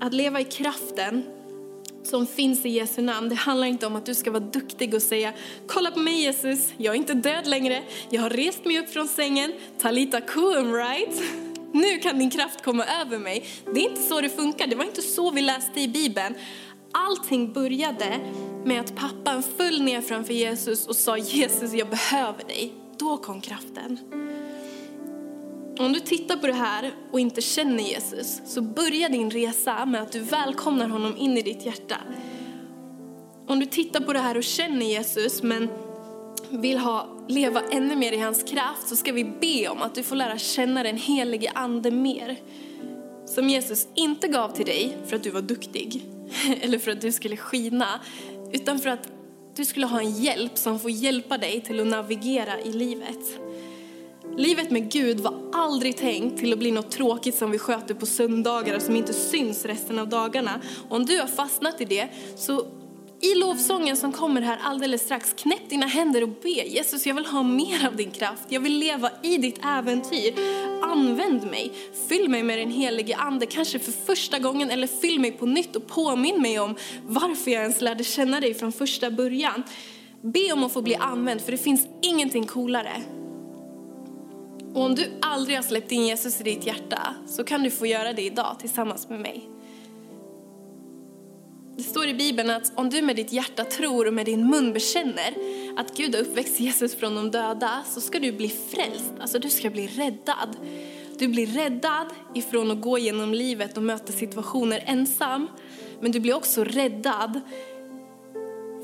Att 0.00 0.14
leva 0.14 0.40
i 0.40 0.44
kraften 0.44 1.24
som 2.02 2.26
finns 2.26 2.66
i 2.66 2.68
Jesu 2.68 3.02
namn, 3.02 3.28
det 3.28 3.34
handlar 3.34 3.66
inte 3.66 3.86
om 3.86 3.96
att 3.96 4.06
du 4.06 4.14
ska 4.14 4.30
vara 4.30 4.44
duktig 4.44 4.94
och 4.94 5.02
säga 5.02 5.32
kolla 5.66 5.90
på 5.90 5.98
mig 5.98 6.20
Jesus, 6.20 6.72
jag 6.76 6.94
är 6.94 6.98
inte 6.98 7.14
död 7.14 7.46
längre, 7.46 7.82
jag 8.10 8.22
har 8.22 8.30
rest 8.30 8.64
mig 8.64 8.78
upp 8.78 8.90
från 8.90 9.08
sängen, 9.08 9.52
talita 9.78 10.20
kum 10.20 10.74
right? 10.74 11.22
Nu 11.72 11.98
kan 11.98 12.18
din 12.18 12.30
kraft 12.30 12.62
komma 12.62 12.84
över 13.00 13.18
mig. 13.18 13.44
Det 13.74 13.80
är 13.80 13.90
inte 13.90 14.02
så 14.02 14.20
det 14.20 14.28
funkar, 14.28 14.66
det 14.66 14.76
var 14.76 14.84
inte 14.84 15.02
så 15.02 15.30
vi 15.30 15.42
läste 15.42 15.80
i 15.80 15.88
Bibeln. 15.88 16.34
Allting 16.94 17.52
började 17.52 18.20
med 18.64 18.80
att 18.80 18.94
pappan 18.94 19.42
föll 19.42 19.82
ner 19.82 20.00
framför 20.00 20.34
Jesus 20.34 20.86
och 20.86 20.96
sa 20.96 21.18
Jesus 21.18 21.72
jag 21.72 21.90
behöver 21.90 22.44
dig. 22.44 22.72
Då 22.98 23.16
kom 23.16 23.40
kraften. 23.40 23.98
Om 25.78 25.92
du 25.92 26.00
tittar 26.00 26.36
på 26.36 26.46
det 26.46 26.52
här 26.52 26.94
och 27.10 27.20
inte 27.20 27.40
känner 27.40 27.82
Jesus 27.82 28.40
så 28.46 28.62
börja 28.62 29.08
din 29.08 29.30
resa 29.30 29.86
med 29.86 30.02
att 30.02 30.12
du 30.12 30.20
välkomnar 30.20 30.88
honom 30.88 31.16
in 31.16 31.36
i 31.38 31.42
ditt 31.42 31.66
hjärta. 31.66 31.96
Om 33.46 33.60
du 33.60 33.66
tittar 33.66 34.00
på 34.00 34.12
det 34.12 34.18
här 34.18 34.36
och 34.36 34.44
känner 34.44 34.86
Jesus 34.86 35.42
men 35.42 35.68
vill 36.50 36.78
ha, 36.78 37.08
leva 37.28 37.62
ännu 37.70 37.96
mer 37.96 38.12
i 38.12 38.18
hans 38.18 38.42
kraft 38.42 38.88
så 38.88 38.96
ska 38.96 39.12
vi 39.12 39.24
be 39.24 39.68
om 39.68 39.82
att 39.82 39.94
du 39.94 40.02
får 40.02 40.16
lära 40.16 40.38
känna 40.38 40.82
den 40.82 40.96
helige 40.96 41.50
ande 41.54 41.90
mer. 41.90 42.36
Som 43.26 43.48
Jesus 43.48 43.88
inte 43.94 44.28
gav 44.28 44.48
till 44.48 44.66
dig 44.66 44.96
för 45.06 45.16
att 45.16 45.22
du 45.22 45.30
var 45.30 45.42
duktig 45.42 46.13
eller 46.60 46.78
för 46.78 46.90
att 46.90 47.00
du 47.00 47.12
skulle 47.12 47.36
skina 47.36 48.00
utan 48.52 48.78
för 48.78 48.90
att 48.90 49.08
du 49.56 49.64
skulle 49.64 49.86
ha 49.86 50.00
en 50.00 50.10
hjälp 50.10 50.58
som 50.58 50.80
får 50.80 50.90
hjälpa 50.90 51.38
dig 51.38 51.60
till 51.60 51.80
att 51.80 51.86
navigera 51.86 52.60
i 52.60 52.72
livet. 52.72 53.40
Livet 54.36 54.70
med 54.70 54.92
Gud 54.92 55.20
var 55.20 55.34
aldrig 55.52 55.96
tänkt 55.96 56.38
till 56.38 56.52
att 56.52 56.58
bli 56.58 56.70
något 56.70 56.90
tråkigt 56.90 57.34
som 57.34 57.50
vi 57.50 57.58
sköter 57.58 57.94
på 57.94 58.06
söndagar 58.06 58.76
och 58.76 58.82
som 58.82 58.96
inte 58.96 59.12
syns 59.12 59.64
resten 59.64 59.98
av 59.98 60.08
dagarna. 60.08 60.60
Och 60.88 60.96
om 60.96 61.06
du 61.06 61.20
har 61.20 61.26
fastnat 61.26 61.80
i 61.80 61.84
det 61.84 62.08
så 62.36 62.66
i 63.20 63.34
lovsången 63.34 63.96
som 63.96 64.12
kommer 64.12 64.40
här 64.40 64.58
alldeles 64.62 65.02
strax, 65.02 65.34
knäpp 65.36 65.68
dina 65.68 65.86
händer 65.86 66.22
och 66.22 66.28
be. 66.28 66.48
Jesus, 66.48 67.06
jag 67.06 67.14
vill 67.14 67.26
ha 67.26 67.42
mer 67.42 67.86
av 67.86 67.96
din 67.96 68.10
kraft. 68.10 68.42
Jag 68.48 68.60
vill 68.60 68.78
leva 68.78 69.10
i 69.22 69.36
ditt 69.36 69.64
äventyr. 69.64 70.34
Använd 70.82 71.46
mig. 71.46 71.72
Fyll 72.08 72.28
mig 72.28 72.42
med 72.42 72.58
din 72.58 72.70
helige 72.70 73.16
ande, 73.16 73.46
kanske 73.46 73.78
för 73.78 73.92
första 73.92 74.38
gången, 74.38 74.70
eller 74.70 74.86
fyll 74.86 75.20
mig 75.20 75.32
på 75.32 75.46
nytt 75.46 75.76
och 75.76 75.86
påminn 75.86 76.42
mig 76.42 76.58
om 76.58 76.74
varför 77.06 77.50
jag 77.50 77.62
ens 77.62 77.80
lärde 77.80 78.04
känna 78.04 78.40
dig 78.40 78.54
från 78.54 78.72
första 78.72 79.10
början. 79.10 79.62
Be 80.22 80.52
om 80.52 80.64
att 80.64 80.72
få 80.72 80.82
bli 80.82 80.94
använd, 80.94 81.40
för 81.40 81.52
det 81.52 81.58
finns 81.58 81.86
ingenting 82.02 82.46
coolare. 82.46 83.02
Och 84.74 84.82
om 84.82 84.94
du 84.94 85.10
aldrig 85.20 85.56
har 85.56 85.62
släppt 85.62 85.92
in 85.92 86.06
Jesus 86.06 86.40
i 86.40 86.44
ditt 86.44 86.66
hjärta 86.66 87.14
så 87.26 87.44
kan 87.44 87.62
du 87.62 87.70
få 87.70 87.86
göra 87.86 88.12
det 88.12 88.22
idag 88.22 88.56
tillsammans 88.60 89.08
med 89.08 89.20
mig. 89.20 89.53
Det 91.76 91.82
står 91.82 92.08
i 92.08 92.14
Bibeln 92.14 92.50
att 92.50 92.72
om 92.74 92.90
du 92.90 93.02
med 93.02 93.16
ditt 93.16 93.32
hjärta 93.32 93.64
tror 93.64 94.06
och 94.06 94.14
med 94.14 94.26
din 94.26 94.50
mun 94.50 94.72
bekänner 94.72 95.34
att 95.76 95.96
Gud 95.96 96.14
har 96.14 96.22
uppväxt 96.22 96.60
Jesus 96.60 96.94
från 96.94 97.14
de 97.14 97.30
döda 97.30 97.82
så 97.90 98.00
ska 98.00 98.18
du 98.18 98.32
bli 98.32 98.48
frälst, 98.48 99.12
alltså 99.20 99.38
du 99.38 99.50
ska 99.50 99.70
bli 99.70 99.86
räddad. 99.86 100.56
Du 101.18 101.28
blir 101.28 101.46
räddad 101.46 102.06
ifrån 102.34 102.70
att 102.70 102.80
gå 102.80 102.98
genom 102.98 103.34
livet 103.34 103.76
och 103.76 103.82
möta 103.82 104.12
situationer 104.12 104.82
ensam, 104.86 105.48
men 106.00 106.12
du 106.12 106.20
blir 106.20 106.34
också 106.34 106.64
räddad 106.64 107.40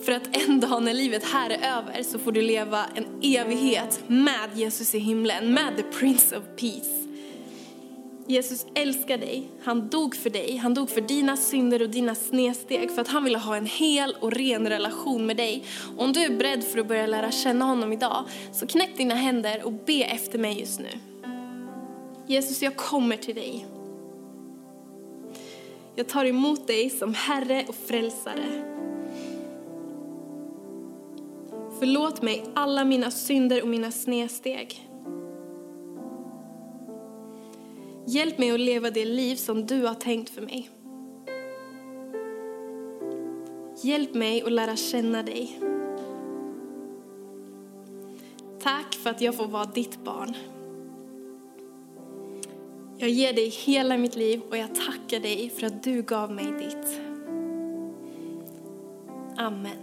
för 0.04 0.12
att 0.12 0.36
en 0.36 0.60
dag 0.60 0.82
när 0.82 0.94
livet 0.94 1.24
här 1.24 1.50
är 1.50 1.78
över 1.78 2.02
så 2.02 2.18
får 2.18 2.32
du 2.32 2.42
leva 2.42 2.86
en 2.94 3.06
evighet 3.22 4.00
med 4.06 4.50
Jesus 4.54 4.94
i 4.94 4.98
himlen, 4.98 5.54
med 5.54 5.76
the 5.76 5.82
Prince 5.82 6.36
of 6.36 6.44
Peace. 6.56 7.09
Jesus 8.30 8.66
älskar 8.74 9.18
dig, 9.18 9.48
han 9.62 9.88
dog 9.88 10.14
för 10.14 10.30
dig, 10.30 10.56
han 10.56 10.74
dog 10.74 10.90
för 10.90 11.00
dina 11.00 11.36
synder 11.36 11.82
och 11.82 11.90
dina 11.90 12.14
snedsteg 12.14 12.90
för 12.90 13.02
att 13.02 13.08
han 13.08 13.24
ville 13.24 13.38
ha 13.38 13.56
en 13.56 13.66
hel 13.66 14.16
och 14.20 14.32
ren 14.32 14.68
relation 14.68 15.26
med 15.26 15.36
dig. 15.36 15.64
Och 15.96 16.04
om 16.04 16.12
du 16.12 16.20
är 16.24 16.30
beredd 16.30 16.64
för 16.64 16.78
att 16.78 16.88
börja 16.88 17.06
lära 17.06 17.30
känna 17.30 17.64
honom 17.64 17.92
idag 17.92 18.24
så 18.52 18.66
knäck 18.66 18.96
dina 18.96 19.14
händer 19.14 19.62
och 19.64 19.72
be 19.72 20.04
efter 20.04 20.38
mig 20.38 20.60
just 20.60 20.80
nu. 20.80 20.88
Jesus, 22.26 22.62
jag 22.62 22.76
kommer 22.76 23.16
till 23.16 23.34
dig. 23.34 23.66
Jag 25.94 26.08
tar 26.08 26.24
emot 26.24 26.66
dig 26.66 26.90
som 26.90 27.14
Herre 27.14 27.64
och 27.68 27.74
Frälsare. 27.74 28.64
Förlåt 31.78 32.22
mig 32.22 32.44
alla 32.54 32.84
mina 32.84 33.10
synder 33.10 33.62
och 33.62 33.68
mina 33.68 33.90
snedsteg. 33.90 34.89
Hjälp 38.10 38.38
mig 38.38 38.50
att 38.50 38.60
leva 38.60 38.90
det 38.90 39.04
liv 39.04 39.36
som 39.36 39.66
du 39.66 39.86
har 39.86 39.94
tänkt 39.94 40.30
för 40.30 40.42
mig. 40.42 40.70
Hjälp 43.82 44.14
mig 44.14 44.42
att 44.42 44.52
lära 44.52 44.76
känna 44.76 45.22
dig. 45.22 45.60
Tack 48.62 48.94
för 48.94 49.10
att 49.10 49.20
jag 49.20 49.34
får 49.34 49.46
vara 49.46 49.64
ditt 49.64 50.04
barn. 50.04 50.36
Jag 52.98 53.10
ger 53.10 53.32
dig 53.32 53.48
hela 53.48 53.96
mitt 53.98 54.16
liv 54.16 54.40
och 54.50 54.56
jag 54.56 54.74
tackar 54.74 55.20
dig 55.20 55.50
för 55.50 55.66
att 55.66 55.82
du 55.82 56.02
gav 56.02 56.32
mig 56.32 56.46
ditt. 56.46 57.00
Amen. 59.36 59.79